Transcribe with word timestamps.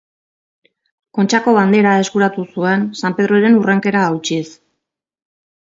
Kontxako 1.17 1.53
Bandera 1.57 1.91
eskuratu 2.05 2.45
zuen, 2.55 2.87
San 3.03 3.19
Pedroren 3.21 3.61
hurrenkera 3.61 4.03
hautsiz. 4.09 4.45